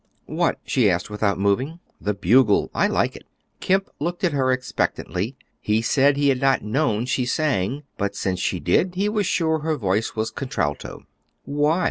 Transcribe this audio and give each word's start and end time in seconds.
"What?" 0.25 0.57
she 0.63 0.89
asked 0.89 1.11
without 1.11 1.37
moving. 1.37 1.79
"'The 2.01 2.15
bugle;' 2.15 2.71
I 2.73 2.87
like 2.87 3.15
it." 3.15 3.25
Kemp 3.59 3.87
looked 3.99 4.23
at 4.23 4.31
her 4.31 4.51
expectantly. 4.51 5.35
He 5.59 5.83
said 5.83 6.17
he 6.17 6.29
had 6.29 6.41
not 6.41 6.63
known 6.63 7.05
she 7.05 7.23
sang; 7.23 7.83
but 7.99 8.15
since 8.15 8.39
she 8.39 8.59
did, 8.59 8.95
he 8.95 9.07
was 9.07 9.27
sure 9.27 9.59
her 9.59 9.77
voice 9.77 10.15
was 10.15 10.31
contralto. 10.31 11.03
"Why?" 11.45 11.79